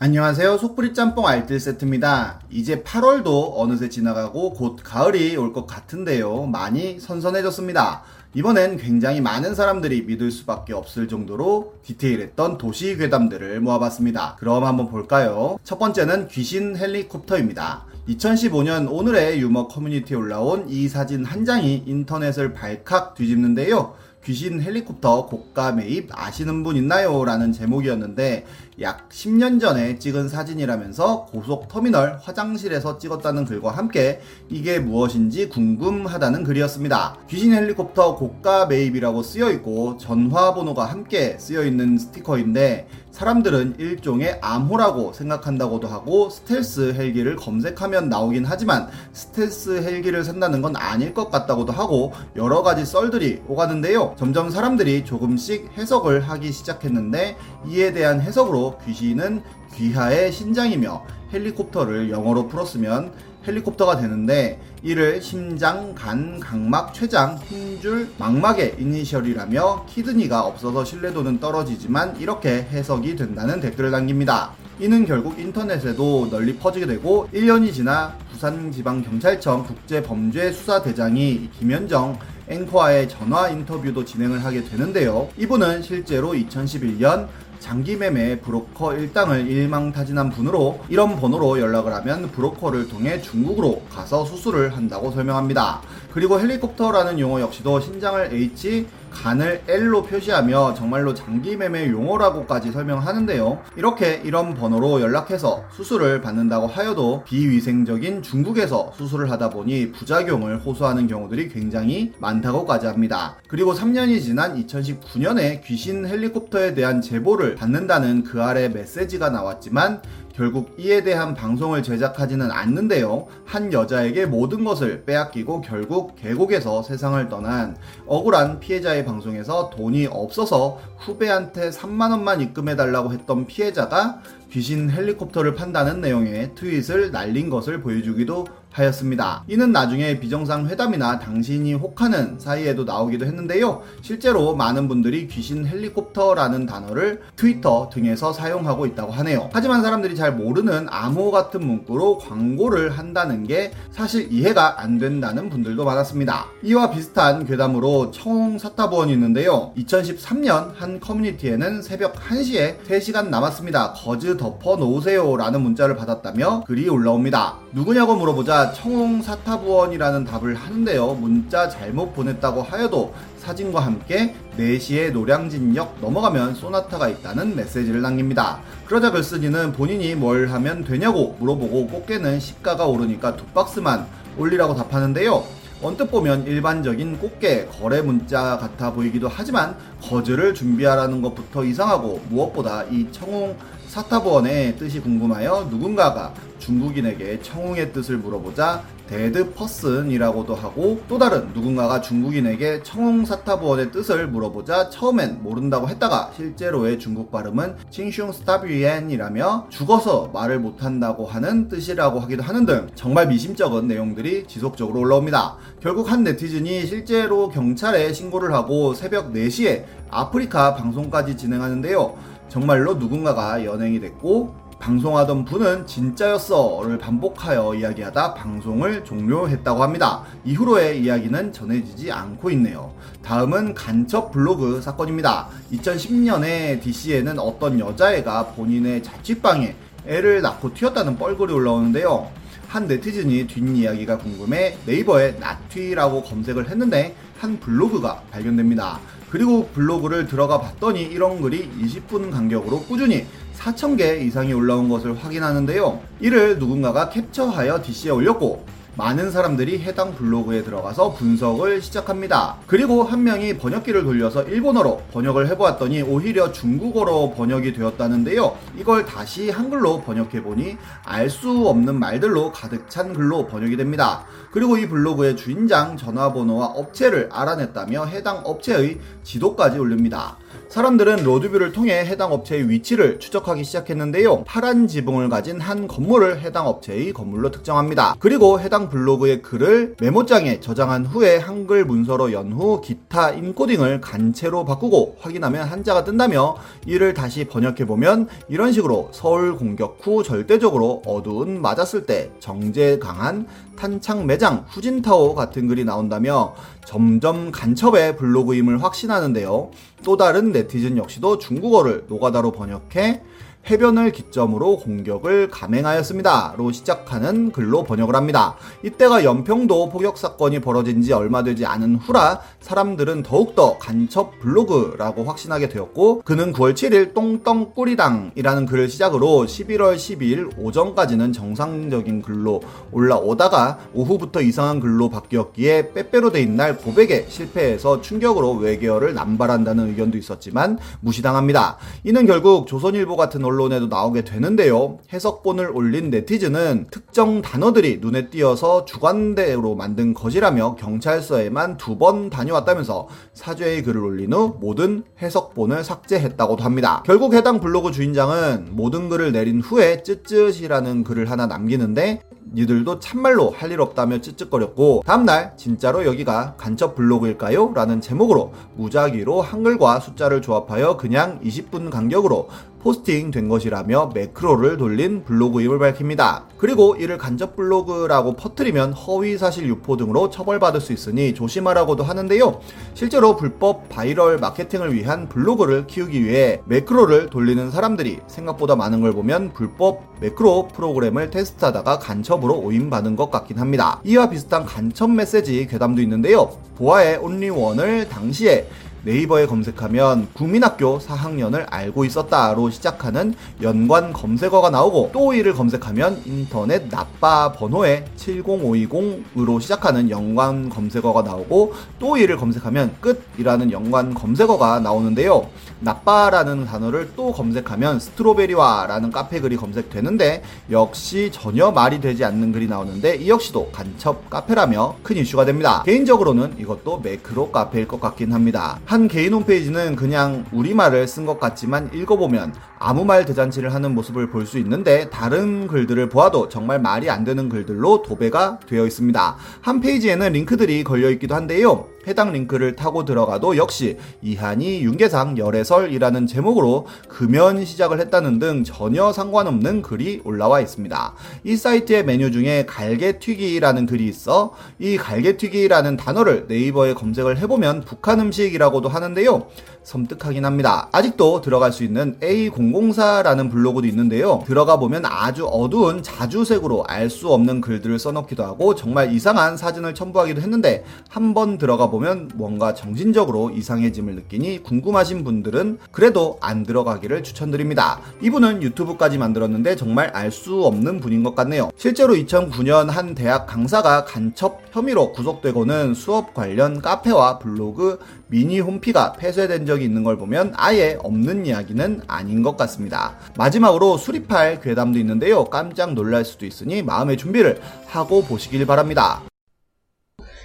안녕하세요. 0.00 0.58
속풀이 0.58 0.94
짬뽕 0.94 1.26
알뜰 1.26 1.58
세트입니다. 1.58 2.38
이제 2.50 2.82
8월도 2.84 3.54
어느새 3.56 3.88
지나가고 3.88 4.52
곧 4.52 4.78
가을이 4.84 5.36
올 5.36 5.52
것 5.52 5.66
같은데요. 5.66 6.46
많이 6.46 7.00
선선해졌습니다. 7.00 8.02
이번엔 8.34 8.76
굉장히 8.76 9.20
많은 9.20 9.56
사람들이 9.56 10.02
믿을 10.02 10.30
수밖에 10.30 10.72
없을 10.72 11.08
정도로 11.08 11.74
디테일했던 11.82 12.58
도시 12.58 12.96
괴담들을 12.96 13.60
모아봤습니다. 13.60 14.36
그럼 14.38 14.62
한번 14.64 14.88
볼까요? 14.88 15.58
첫 15.64 15.80
번째는 15.80 16.28
귀신 16.28 16.76
헬리콥터입니다. 16.76 17.86
2015년 18.08 18.86
오늘의 18.88 19.40
유머 19.40 19.66
커뮤니티에 19.66 20.16
올라온 20.16 20.66
이 20.68 20.86
사진 20.88 21.24
한 21.24 21.44
장이 21.44 21.82
인터넷을 21.86 22.52
발칵 22.54 23.16
뒤집는데요. 23.16 23.96
귀신 24.24 24.60
헬리콥터 24.60 25.26
고가 25.26 25.72
매입 25.72 26.10
아시는 26.12 26.62
분 26.62 26.76
있나요? 26.76 27.24
라는 27.24 27.52
제목이었는데 27.52 28.44
약 28.80 29.08
10년 29.08 29.60
전에 29.60 29.98
찍은 29.98 30.28
사진이라면서 30.28 31.26
고속터미널 31.32 32.20
화장실에서 32.22 32.98
찍었다는 32.98 33.44
글과 33.44 33.72
함께 33.72 34.20
이게 34.48 34.78
무엇인지 34.78 35.48
궁금하다는 35.48 36.44
글이었습니다. 36.44 37.16
귀신 37.28 37.52
헬리콥터 37.54 38.14
고가 38.14 38.66
매입이라고 38.66 39.24
쓰여 39.24 39.50
있고 39.50 39.96
전화번호가 39.96 40.84
함께 40.84 41.36
쓰여 41.40 41.64
있는 41.64 41.98
스티커인데 41.98 42.86
사람들은 43.10 43.76
일종의 43.78 44.38
암호라고 44.40 45.12
생각한다고도 45.12 45.88
하고 45.88 46.30
스텔스 46.30 46.94
헬기를 46.94 47.34
검색하면 47.34 48.08
나오긴 48.08 48.44
하지만 48.46 48.86
스텔스 49.12 49.82
헬기를 49.82 50.22
산다는 50.22 50.62
건 50.62 50.76
아닐 50.76 51.12
것 51.14 51.28
같다고도 51.28 51.72
하고 51.72 52.12
여러 52.36 52.62
가지 52.62 52.86
썰들이 52.86 53.42
오가는데요. 53.48 54.14
점점 54.16 54.50
사람들이 54.50 55.04
조금씩 55.04 55.70
해석을 55.76 56.28
하기 56.28 56.52
시작했는데 56.52 57.36
이에 57.66 57.92
대한 57.92 58.20
해석으로 58.20 58.67
귀신은 58.84 59.42
귀하의 59.74 60.32
신장이며 60.32 61.04
헬리콥터를 61.32 62.10
영어로 62.10 62.48
풀었으면 62.48 63.12
헬리콥터가 63.46 63.98
되는데 63.98 64.60
이를 64.82 65.22
심장, 65.22 65.94
간, 65.94 66.38
각막, 66.38 66.92
췌장, 66.92 67.38
힘줄, 67.38 68.08
망막의 68.18 68.76
이니셜이라며 68.78 69.86
키드니가 69.88 70.42
없어서 70.42 70.84
신뢰도는 70.84 71.40
떨어지지만 71.40 72.16
이렇게 72.20 72.66
해석이 72.70 73.16
된다는 73.16 73.60
댓글을 73.60 73.90
남깁니다. 73.90 74.52
이는 74.80 75.04
결국 75.06 75.38
인터넷에도 75.40 76.28
널리 76.30 76.56
퍼지게 76.56 76.86
되고 76.86 77.28
1년이 77.34 77.72
지나 77.72 78.16
부산지방경찰청 78.30 79.64
국제범죄수사대장이 79.66 81.50
김현정 81.58 82.18
앵커와의 82.48 83.08
전화 83.08 83.48
인터뷰도 83.48 84.04
진행을 84.04 84.44
하게 84.44 84.62
되는데요. 84.62 85.28
이분은 85.36 85.82
실제로 85.82 86.32
2011년 86.32 87.26
장기매매 87.60 88.40
브로커 88.40 88.94
일당을 88.94 89.46
일망타진한 89.48 90.30
분으로 90.30 90.80
이런 90.88 91.16
번호로 91.16 91.58
연락을 91.58 91.92
하면 91.94 92.30
브로커를 92.30 92.88
통해 92.88 93.20
중국으로 93.20 93.82
가서 93.90 94.24
수술을 94.24 94.76
한다고 94.76 95.10
설명합니다. 95.10 95.82
그리고 96.12 96.40
헬리콥터라는 96.40 97.18
용어 97.20 97.40
역시도 97.40 97.80
신장을 97.80 98.32
H, 98.32 98.86
간을 99.10 99.62
L로 99.68 100.02
표시하며 100.02 100.74
정말로 100.74 101.14
장기 101.14 101.56
매매 101.56 101.88
용어라고까지 101.90 102.72
설명하는데요. 102.72 103.62
이렇게 103.76 104.20
이런 104.24 104.54
번호로 104.54 105.00
연락해서 105.00 105.64
수술을 105.72 106.20
받는다고 106.20 106.66
하여도 106.66 107.24
비위생적인 107.24 108.22
중국에서 108.22 108.92
수술을 108.96 109.30
하다 109.30 109.50
보니 109.50 109.92
부작용을 109.92 110.58
호소하는 110.58 111.06
경우들이 111.06 111.48
굉장히 111.48 112.12
많다고까지 112.18 112.86
합니다. 112.86 113.36
그리고 113.48 113.74
3년이 113.74 114.22
지난 114.22 114.54
2019년에 114.64 115.62
귀신 115.64 116.06
헬리콥터에 116.06 116.74
대한 116.74 117.00
제보를 117.00 117.54
받는다는 117.54 118.24
그 118.24 118.42
아래 118.42 118.68
메시지가 118.68 119.30
나왔지만 119.30 120.02
결국 120.38 120.76
이에 120.78 121.02
대한 121.02 121.34
방송을 121.34 121.82
제작하지는 121.82 122.52
않는데요. 122.52 123.26
한 123.44 123.72
여자에게 123.72 124.26
모든 124.26 124.62
것을 124.62 125.02
빼앗기고 125.04 125.62
결국 125.62 126.14
계곡에서 126.14 126.84
세상을 126.84 127.28
떠난 127.28 127.76
억울한 128.06 128.60
피해자의 128.60 128.97
방송에서 129.04 129.70
돈이 129.70 130.06
없어서 130.06 130.80
후배한테 130.98 131.70
3만원만 131.70 132.40
입금해달라고 132.40 133.12
했던 133.12 133.46
피해자가 133.46 134.20
귀신 134.50 134.90
헬리콥터를 134.90 135.54
판다는 135.54 136.00
내용의 136.00 136.54
트윗을 136.54 137.10
날린 137.10 137.50
것을 137.50 137.80
보여주기도 137.80 138.46
하였습니다. 138.78 139.42
이는 139.48 139.72
나중에 139.72 140.20
비정상 140.20 140.68
회담이나 140.68 141.18
당신이 141.18 141.74
혹하는 141.74 142.38
사이에도 142.38 142.84
나오기도 142.84 143.26
했는데요. 143.26 143.82
실제로 144.02 144.54
많은 144.54 144.88
분들이 144.88 145.26
귀신 145.28 145.66
헬리콥터라는 145.66 146.66
단어를 146.66 147.20
트위터 147.36 147.90
등에서 147.92 148.32
사용하고 148.32 148.86
있다고 148.86 149.12
하네요. 149.12 149.50
하지만 149.52 149.82
사람들이 149.82 150.16
잘 150.16 150.34
모르는 150.34 150.86
암호 150.90 151.30
같은 151.30 151.64
문구로 151.64 152.18
광고를 152.18 152.96
한다는 152.96 153.46
게 153.46 153.72
사실 153.90 154.32
이해가 154.32 154.80
안 154.80 154.98
된다는 154.98 155.50
분들도 155.50 155.84
많았습니다. 155.84 156.46
이와 156.62 156.90
비슷한 156.90 157.44
괴담으로 157.44 158.10
청홍 158.10 158.58
사타부원이 158.58 159.12
있는데요. 159.12 159.72
2013년 159.76 160.72
한 160.76 161.00
커뮤니티에는 161.00 161.82
새벽 161.82 162.14
1시에 162.14 162.78
3시간 162.86 163.28
남았습니다. 163.28 163.92
거즈 163.94 164.36
덮어 164.36 164.76
놓으세요 164.76 165.36
라는 165.36 165.62
문자를 165.62 165.96
받았다며 165.96 166.64
글이 166.66 166.88
올라옵니다. 166.88 167.58
누구냐고 167.72 168.16
물어보자 168.16 168.67
청홍 168.72 169.22
사타부원이라는 169.22 170.24
답을 170.24 170.54
하는데요. 170.54 171.14
문자 171.14 171.68
잘못 171.68 172.14
보냈다고 172.14 172.62
하여도 172.62 173.14
사진과 173.38 173.80
함께 173.80 174.34
4시에 174.58 175.12
노량진역 175.12 175.98
넘어가면 176.00 176.54
소나타가 176.54 177.08
있다는 177.08 177.56
메시지를 177.56 178.02
남깁니다. 178.02 178.60
그러자 178.86 179.10
글쓴이는 179.10 179.72
본인이 179.72 180.14
뭘 180.14 180.48
하면 180.48 180.84
되냐고 180.84 181.36
물어보고 181.38 181.86
꽃게는 181.88 182.40
시가가 182.40 182.86
오르니까 182.86 183.36
두 183.36 183.44
박스만 183.46 184.06
올리라고 184.36 184.74
답하는데요. 184.74 185.57
언뜻 185.80 186.10
보면 186.10 186.44
일반적인 186.44 187.18
꽃게 187.18 187.66
거래 187.66 188.02
문자 188.02 188.58
같아 188.58 188.92
보이기도 188.92 189.28
하지만 189.28 189.76
거즈를 190.02 190.52
준비하라는 190.52 191.22
것부터 191.22 191.64
이상하고 191.64 192.20
무엇보다 192.28 192.82
이 192.84 193.06
청홍 193.12 193.56
사타부원의 193.86 194.76
뜻이 194.76 195.00
궁금하여 195.00 195.68
누군가가 195.70 196.34
중국인에게 196.58 197.40
청홍의 197.42 197.92
뜻을 197.92 198.16
물어보자 198.18 198.82
dead 199.08 199.54
person이라고도 199.54 200.54
하고 200.54 201.00
또 201.08 201.18
다른 201.18 201.48
누군가가 201.54 202.00
중국인에게 202.00 202.82
청홍 202.82 203.24
사타부원의 203.24 203.90
뜻을 203.90 204.28
물어보자 204.28 204.90
처음엔 204.90 205.42
모른다고 205.42 205.88
했다가 205.88 206.32
실제로의 206.36 206.98
중국 206.98 207.32
발음은 207.32 207.76
칭슝 207.90 208.32
스타비엔이라며 208.32 209.68
죽어서 209.70 210.30
말을 210.34 210.58
못한다고 210.58 211.26
하는 211.26 211.68
뜻이라고 211.68 212.20
하기도 212.20 212.42
하는 212.42 212.66
등 212.66 212.88
정말 212.94 213.28
미심쩍은 213.28 213.88
내용들이 213.88 214.46
지속적으로 214.46 215.00
올라옵니다. 215.00 215.56
결국 215.80 216.12
한 216.12 216.22
네티즌이 216.22 216.84
실제로 216.86 217.48
경찰에 217.48 218.12
신고를 218.12 218.52
하고 218.52 218.92
새벽 218.92 219.32
4시에 219.32 219.84
아프리카 220.10 220.74
방송까지 220.74 221.36
진행하는데요. 221.36 222.14
정말로 222.50 222.94
누군가가 222.94 223.64
연행이 223.64 224.00
됐고 224.00 224.67
방송하던 224.78 225.44
분은 225.44 225.86
진짜였어를 225.86 226.98
반복하여 226.98 227.74
이야기하다 227.74 228.34
방송을 228.34 229.04
종료했다고 229.04 229.82
합니다. 229.82 230.22
이후로의 230.44 231.02
이야기는 231.02 231.52
전해지지 231.52 232.12
않고 232.12 232.50
있네요. 232.52 232.94
다음은 233.22 233.74
간첩 233.74 234.30
블로그 234.30 234.80
사건입니다. 234.80 235.48
2010년에 235.72 236.80
DC에는 236.80 237.38
어떤 237.38 237.80
여자애가 237.80 238.48
본인의 238.48 239.02
자취방에 239.02 239.74
애를 240.06 240.42
낳고 240.42 240.72
튀었다는 240.74 241.18
뻘글이 241.18 241.52
올라오는데요. 241.52 242.30
한 242.68 242.86
네티즌이 242.86 243.46
뒷이야기가 243.46 244.18
궁금해 244.18 244.76
네이버에 244.86 245.32
나튀라고 245.40 246.22
검색을 246.22 246.68
했는데 246.68 247.14
한 247.38 247.58
블로그가 247.58 248.22
발견됩니다. 248.30 249.00
그리고 249.30 249.68
블로그를 249.68 250.26
들어가 250.26 250.60
봤더니 250.60 251.02
이런 251.02 251.40
글이 251.40 251.70
20분 251.80 252.30
간격으로 252.30 252.80
꾸준히 252.82 253.26
4,000개 253.58 254.22
이상이 254.22 254.52
올라온 254.52 254.88
것을 254.88 255.16
확인하는데요. 255.16 256.00
이를 256.20 256.58
누군가가 256.58 257.10
캡처하여 257.10 257.82
DC에 257.82 258.10
올렸고 258.10 258.78
많은 258.96 259.30
사람들이 259.30 259.78
해당 259.78 260.12
블로그에 260.12 260.64
들어가서 260.64 261.12
분석을 261.12 261.80
시작합니다. 261.82 262.56
그리고 262.66 263.04
한 263.04 263.22
명이 263.22 263.56
번역기를 263.58 264.02
돌려서 264.02 264.42
일본어로 264.42 265.02
번역을 265.12 265.46
해보았더니 265.50 266.02
오히려 266.02 266.50
중국어로 266.50 267.34
번역이 267.34 267.74
되었다는데요. 267.74 268.56
이걸 268.76 269.06
다시 269.06 269.50
한글로 269.50 270.02
번역해보니 270.02 270.76
알 271.04 271.30
수 271.30 271.68
없는 271.68 271.94
말들로 271.94 272.50
가득 272.50 272.90
찬 272.90 273.12
글로 273.12 273.46
번역이 273.46 273.76
됩니다. 273.76 274.24
그리고 274.50 274.76
이 274.76 274.88
블로그의 274.88 275.36
주인장 275.36 275.96
전화번호와 275.96 276.66
업체를 276.66 277.28
알아냈다며 277.30 278.06
해당 278.06 278.40
업체의 278.44 278.98
지도까지 279.22 279.78
올립니다. 279.78 280.38
사람들은 280.68 281.24
로드뷰를 281.24 281.72
통해 281.72 282.04
해당 282.04 282.30
업체의 282.30 282.68
위치를 282.68 283.18
추적하기 283.18 283.64
시작했는데요. 283.64 284.44
파란 284.44 284.86
지붕을 284.86 285.30
가진 285.30 285.60
한 285.62 285.88
건물을 285.88 286.40
해당 286.42 286.66
업체의 286.66 287.14
건물로 287.14 287.50
특정합니다. 287.50 288.14
그리고 288.18 288.60
해당 288.60 288.90
블로그의 288.90 289.40
글을 289.40 289.96
메모장에 289.98 290.60
저장한 290.60 291.06
후에 291.06 291.38
한글 291.38 291.86
문서로 291.86 292.32
연후 292.32 292.82
기타 292.82 293.30
인코딩을 293.30 294.02
간체로 294.02 294.66
바꾸고 294.66 295.16
확인하면 295.20 295.66
한자가 295.66 296.04
뜬다며 296.04 296.56
이를 296.84 297.14
다시 297.14 297.44
번역해보면 297.44 298.28
이런 298.50 298.70
식으로 298.72 299.08
서울 299.12 299.56
공격 299.56 299.98
후 300.02 300.22
절대적으로 300.22 301.02
어두운 301.06 301.62
맞았을 301.62 302.04
때 302.04 302.30
정제 302.40 302.98
강한 302.98 303.46
탄창 303.78 304.26
매장 304.26 304.66
후진타오 304.68 305.34
같은 305.34 305.68
글이 305.68 305.84
나온다며 305.84 306.54
점점 306.84 307.52
간첩의 307.52 308.16
블로그임을 308.16 308.82
확신하는데요. 308.82 309.70
또 310.04 310.16
다른 310.16 310.52
네티즌 310.52 310.96
역시도 310.96 311.38
중국어를 311.38 312.04
노가다로 312.08 312.52
번역해 312.52 313.22
해변을 313.66 314.12
기점으로 314.12 314.78
공격을 314.78 315.50
감행하였습니다.로 315.50 316.72
시작하는 316.72 317.52
글로 317.52 317.84
번역을 317.84 318.14
합니다. 318.14 318.56
이때가 318.82 319.24
연평도 319.24 319.90
포격 319.90 320.16
사건이 320.16 320.60
벌어진 320.60 321.02
지 321.02 321.12
얼마 321.12 321.42
되지 321.42 321.66
않은 321.66 321.96
후라 321.96 322.40
사람들은 322.60 323.22
더욱더 323.22 323.78
간첩 323.78 324.38
블로그라고 324.40 325.24
확신하게 325.24 325.68
되었고 325.68 326.22
그는 326.22 326.52
9월 326.52 326.74
7일 326.74 327.14
똥똥 327.14 327.72
꾸리당이라는 327.74 328.66
글을 328.66 328.88
시작으로 328.88 329.44
11월 329.46 329.96
12일 329.96 330.52
오전까지는 330.58 331.32
정상적인 331.32 332.22
글로 332.22 332.60
올라오다가 332.92 333.78
오후부터 333.94 334.40
이상한 334.40 334.80
글로 334.80 335.10
바뀌었기에 335.10 335.92
빼빼로 335.92 336.32
돼 336.32 336.40
있는 336.40 336.56
날 336.56 336.76
고백에 336.76 337.26
실패해서 337.28 338.00
충격으로 338.00 338.52
외계어를 338.54 339.14
남발한다는 339.14 339.90
의견도 339.90 340.18
있었지만 340.18 340.78
무시당합니다. 341.00 341.76
이는 342.04 342.26
결국 342.26 342.66
조선일보 342.66 343.16
같은 343.16 343.44
언론에도 343.48 343.86
나오게 343.88 344.22
되는데요. 344.22 344.98
해석본을 345.12 345.70
올린 345.74 346.10
네티즌은 346.10 346.86
특정 346.90 347.42
단어들이 347.42 347.98
눈에 348.00 348.28
띄어서 348.30 348.84
주관대로 348.84 349.74
만든 349.74 350.14
것이라며 350.14 350.76
경찰서에만 350.76 351.76
두 351.76 351.98
번 351.98 352.30
다녀왔다면서 352.30 353.08
사죄의 353.34 353.82
글을 353.82 354.04
올린 354.04 354.32
후 354.32 354.56
모든 354.60 355.02
해석본을 355.20 355.82
삭제했다고도 355.82 356.62
합니다. 356.62 357.02
결국 357.04 357.34
해당 357.34 357.58
블로그 357.58 357.90
주인장은 357.90 358.68
모든 358.70 359.08
글을 359.08 359.32
내린 359.32 359.60
후에 359.60 360.04
쯧쯧이라는 360.04 361.02
글을 361.02 361.28
하나 361.28 361.46
남기는데 361.46 362.20
니들도 362.54 362.98
참말로 363.00 363.50
할 363.50 363.68
일 363.68 363.82
없다며 363.82 364.22
쯧쯧거렸고 364.22 365.02
다음날 365.04 365.52
진짜로 365.58 366.06
여기가 366.06 366.54
간첩 366.56 366.94
블로그일까요? 366.94 367.72
라는 367.74 368.00
제목으로 368.00 368.54
무작위로 368.76 369.42
한글과 369.42 370.00
숫자를 370.00 370.40
조합하여 370.40 370.96
그냥 370.96 371.38
20분 371.44 371.90
간격으로 371.90 372.48
포스팅 372.80 373.32
된 373.32 373.48
것이라며 373.48 374.12
매크로를 374.14 374.76
돌린 374.76 375.24
블로그임을 375.24 375.80
밝힙니다. 375.80 376.46
그리고 376.58 376.94
이를 376.96 377.18
간첩 377.18 377.56
블로그라고 377.56 378.34
퍼뜨리면 378.34 378.92
허위 378.92 379.36
사실 379.36 379.66
유포 379.66 379.96
등으로 379.96 380.30
처벌받을 380.30 380.80
수 380.80 380.92
있으니 380.92 381.34
조심하라고도 381.34 382.04
하는데요. 382.04 382.60
실제로 382.94 383.36
불법 383.36 383.88
바이럴 383.88 384.38
마케팅을 384.38 384.94
위한 384.94 385.28
블로그를 385.28 385.88
키우기 385.88 386.24
위해 386.24 386.62
매크로를 386.66 387.30
돌리는 387.30 387.70
사람들이 387.72 388.20
생각보다 388.28 388.76
많은 388.76 389.00
걸 389.00 389.12
보면 389.12 389.52
불법 389.54 390.04
매크로 390.20 390.68
프로그램을 390.68 391.30
테스트하다가 391.30 391.98
간첩 391.98 392.37
으로 392.44 392.58
오인받은 392.58 393.16
것 393.16 393.30
같긴 393.30 393.58
합니다. 393.58 394.00
이와 394.04 394.30
비슷한 394.30 394.64
간첩 394.64 395.10
메시지 395.10 395.66
괴담도 395.66 396.02
있는데요. 396.02 396.50
보아의 396.76 397.16
온리원을 397.16 398.08
당시에 398.08 398.68
네이버에 399.04 399.46
검색하면 399.46 400.28
국민학교 400.32 400.98
4학년을 400.98 401.66
알고 401.70 402.04
있었다로 402.04 402.70
시작하는 402.70 403.34
연관 403.62 404.12
검색어가 404.12 404.70
나오고 404.70 405.10
또 405.12 405.32
이를 405.32 405.54
검색하면 405.54 406.22
인터넷 406.24 406.88
나빠 406.88 407.52
번호에 407.52 408.04
70520으로 408.16 409.60
시작하는 409.60 410.10
연관 410.10 410.68
검색어가 410.68 411.22
나오고 411.22 411.74
또 411.98 412.16
이를 412.16 412.36
검색하면 412.36 412.96
끝이라는 413.00 413.70
연관 413.70 414.14
검색어가 414.14 414.80
나오는데요. 414.80 415.48
나빠라는 415.80 416.66
단어를 416.66 417.12
또 417.14 417.32
검색하면 417.32 418.00
스트로베리와라는 418.00 419.12
카페 419.12 419.40
글이 419.40 419.56
검색되는데 419.56 420.42
역시 420.70 421.30
전혀 421.32 421.70
말이 421.70 422.00
되지 422.00 422.24
않는 422.24 422.52
글이 422.52 422.66
나오는데 422.66 423.16
이 423.16 423.28
역시도 423.28 423.70
간첩 423.72 424.28
카페라며 424.28 424.96
큰 425.02 425.16
이슈가 425.16 425.44
됩니다. 425.44 425.82
개인적으로는 425.84 426.56
이것도 426.58 427.00
매크로 427.00 427.52
카페일 427.52 427.86
것 427.86 428.00
같긴 428.00 428.32
합니다. 428.32 428.80
한 428.88 429.06
개인 429.06 429.34
홈페이지는 429.34 429.96
그냥 429.96 430.46
우리말을 430.50 431.06
쓴 431.06 431.26
것 431.26 431.38
같지만 431.38 431.90
읽어보면 431.92 432.54
아무 432.78 433.04
말 433.04 433.26
대잔치를 433.26 433.74
하는 433.74 433.94
모습을 433.94 434.30
볼 434.30 434.46
수 434.46 434.56
있는데 434.58 435.10
다른 435.10 435.66
글들을 435.66 436.08
보아도 436.08 436.48
정말 436.48 436.80
말이 436.80 437.10
안 437.10 437.22
되는 437.22 437.50
글들로 437.50 438.00
도배가 438.00 438.60
되어 438.66 438.86
있습니다. 438.86 439.36
한 439.60 439.80
페이지에는 439.82 440.32
링크들이 440.32 440.84
걸려 440.84 441.10
있기도 441.10 441.34
한데요. 441.34 441.86
해당 442.08 442.32
링크를 442.32 442.74
타고 442.74 443.04
들어가도 443.04 443.56
역시 443.56 443.98
이한이 444.22 444.80
윤계상 444.82 445.38
열애설이라는 445.38 446.26
제목으로 446.26 446.86
금연 447.08 447.64
시작을 447.64 448.00
했다는 448.00 448.38
등 448.38 448.64
전혀 448.64 449.12
상관없는 449.12 449.82
글이 449.82 450.22
올라와 450.24 450.60
있습니다. 450.60 451.14
이 451.44 451.56
사이트의 451.56 452.04
메뉴 452.04 452.30
중에 452.32 452.66
갈개튀기라는 452.66 453.86
글이 453.86 454.06
있어 454.08 454.54
이 454.78 454.96
갈개튀기라는 454.96 455.96
단어를 455.96 456.46
네이버에 456.48 456.94
검색을 456.94 457.38
해보면 457.38 457.82
북한 457.82 458.20
음식이라고도 458.20 458.88
하는데요. 458.88 459.46
섬뜩하긴 459.82 460.44
합니다. 460.44 460.88
아직도 460.92 461.40
들어갈 461.40 461.72
수 461.72 461.82
있는 461.82 462.18
A004라는 462.20 463.50
블로그도 463.50 463.86
있는데요. 463.86 464.42
들어가 464.46 464.78
보면 464.78 465.06
아주 465.06 465.46
어두운 465.46 466.02
자주색으로 466.02 466.84
알 466.86 467.08
수 467.08 467.32
없는 467.32 467.62
글들을 467.62 467.98
써놓기도 467.98 468.44
하고 468.44 468.74
정말 468.74 469.14
이상한 469.14 469.56
사진을 469.56 469.94
첨부하기도 469.94 470.42
했는데 470.42 470.84
한번 471.08 471.56
들어가 471.56 471.88
보면 471.88 471.97
뭔가 472.34 472.74
정신적으로 472.74 473.50
이상해짐을 473.50 474.14
느끼니 474.14 474.62
궁금하신 474.62 475.24
분들은 475.24 475.78
그래도 475.90 476.38
안 476.40 476.62
들어가기를 476.62 477.22
추천드립니다. 477.22 478.00
이분은 478.22 478.62
유튜브까지 478.62 479.18
만들었는데 479.18 479.76
정말 479.76 480.08
알 480.14 480.28
수 480.30 480.64
없는 480.64 481.00
분인 481.00 481.22
것 481.22 481.34
같네요. 481.34 481.70
실제로 481.76 482.14
2009년 482.14 482.88
한 482.88 483.14
대학 483.14 483.46
강사가 483.46 484.04
간첩 484.04 484.60
혐의로 484.70 485.12
구속되고는 485.12 485.94
수업 485.94 486.34
관련 486.34 486.80
카페와 486.80 487.38
블로그 487.38 487.98
미니 488.28 488.60
홈피가 488.60 489.14
폐쇄된 489.14 489.64
적이 489.66 489.86
있는 489.86 490.04
걸 490.04 490.16
보면 490.18 490.52
아예 490.54 490.98
없는 491.02 491.46
이야기는 491.46 492.02
아닌 492.06 492.42
것 492.42 492.56
같습니다. 492.58 493.16
마지막으로 493.36 493.96
수립할 493.96 494.60
괴담도 494.60 494.98
있는데요. 494.98 495.44
깜짝 495.46 495.94
놀랄 495.94 496.24
수도 496.24 496.44
있으니 496.46 496.82
마음의 496.82 497.16
준비를 497.16 497.60
하고 497.86 498.22
보시길 498.22 498.66
바랍니다. 498.66 499.22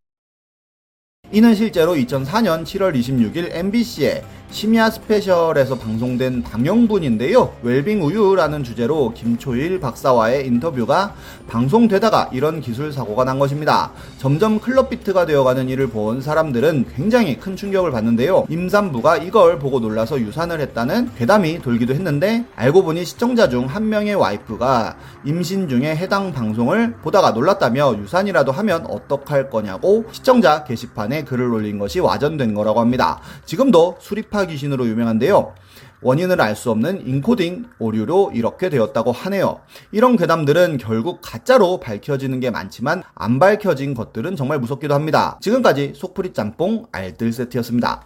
이는 1.31 1.53
실제로 1.53 1.93
2004년 1.95 2.63
7월 2.63 2.99
26일 2.99 3.55
MBC에 3.55 4.23
심야 4.51 4.89
스페셜에서 4.89 5.77
방송된 5.77 6.43
방영분인데요. 6.43 7.53
웰빙 7.61 8.03
우유라는 8.03 8.63
주제로 8.63 9.13
김초일 9.13 9.79
박사와의 9.79 10.47
인터뷰가 10.47 11.13
방송되다가 11.47 12.31
이런 12.33 12.59
기술 12.59 12.91
사고가 12.91 13.23
난 13.23 13.39
것입니다. 13.39 13.91
점점 14.17 14.59
클럽 14.59 14.89
비트가 14.89 15.25
되어가는 15.25 15.69
이를 15.69 15.87
본 15.87 16.21
사람들은 16.21 16.87
굉장히 16.95 17.37
큰 17.39 17.55
충격을 17.55 17.91
받는데요. 17.91 18.45
임산부가 18.49 19.17
이걸 19.17 19.59
보고 19.59 19.79
놀라서 19.79 20.19
유산을 20.19 20.59
했다는 20.61 21.11
괴담이 21.15 21.61
돌기도 21.61 21.93
했는데 21.93 22.45
알고 22.55 22.83
보니 22.83 23.05
시청자 23.05 23.47
중 23.47 23.69
한 23.69 23.87
명의 23.87 24.15
와이프가 24.15 24.95
임신 25.25 25.69
중에 25.69 25.95
해당 25.95 26.31
방송을 26.31 26.95
보다가 27.03 27.31
놀랐다며 27.31 27.97
유산이라도 27.99 28.51
하면 28.51 28.85
어떡할 28.87 29.51
거냐고 29.51 30.05
시청자 30.11 30.63
게시판에 30.63 31.23
글을 31.23 31.53
올린 31.53 31.77
것이 31.77 31.99
와전된 31.99 32.55
거라고 32.55 32.79
합니다. 32.79 33.19
지금도 33.45 33.97
수 33.99 34.15
리파 34.39 34.45
귀신으로 34.45 34.87
유명한데요. 34.87 35.53
원인을 36.01 36.39
알 36.39 36.55
수 36.55 36.71
없는 36.71 37.05
인코딩 37.05 37.65
오류로 37.79 38.31
이렇게 38.33 38.69
되었다고 38.69 39.11
하네요. 39.11 39.59
이런 39.91 40.15
괴담들은 40.15 40.77
결국 40.77 41.19
가짜로 41.21 41.79
밝혀지는 41.79 42.39
게 42.39 42.49
많지만 42.49 43.03
안 43.15 43.39
밝혀진 43.39 43.93
것들은 43.93 44.35
정말 44.35 44.59
무섭기도 44.59 44.93
합니다. 44.93 45.37
지금까지 45.41 45.93
속풀이 45.95 46.33
짬뽕 46.33 46.87
알뜰 46.91 47.33
세트였습니다. 47.33 48.05